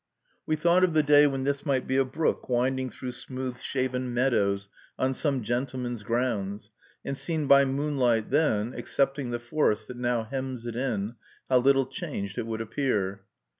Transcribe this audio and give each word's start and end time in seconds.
We 0.47 0.55
thought 0.55 0.83
of 0.83 0.95
the 0.95 1.03
day 1.03 1.27
when 1.27 1.43
this 1.43 1.63
might 1.63 1.85
be 1.85 1.95
a 1.95 2.03
brook 2.03 2.49
winding 2.49 2.89
through 2.89 3.11
smooth 3.11 3.59
shaven 3.59 4.11
meadows 4.15 4.67
on 4.97 5.13
some 5.13 5.43
gentleman's 5.43 6.01
grounds; 6.01 6.71
and 7.05 7.15
seen 7.15 7.45
by 7.45 7.65
moonlight 7.65 8.31
then, 8.31 8.73
excepting 8.73 9.29
the 9.29 9.37
forest 9.37 9.87
that 9.89 9.97
now 9.97 10.23
hems 10.23 10.65
it 10.65 10.75
in, 10.75 11.17
how 11.49 11.59
little 11.59 11.85
changed 11.85 12.39
it 12.39 12.47
would 12.47 12.61
appear! 12.61 13.21